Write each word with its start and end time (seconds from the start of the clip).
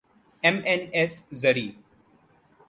M 0.43 0.63
N 0.63 0.89
S 0.93 1.27
زرعی 1.29 1.75